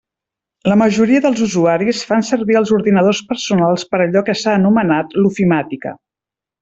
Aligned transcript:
La 0.71 0.75
majoria 0.81 1.21
dels 1.25 1.43
usuaris 1.47 1.99
fan 2.11 2.25
servir 2.29 2.57
els 2.61 2.71
ordinadors 2.77 3.21
personals 3.33 3.85
per 3.93 4.01
allò 4.07 4.25
que 4.31 4.37
s'ha 4.41 4.57
anomenat 4.63 5.15
“l'ofimàtica”. 5.21 5.95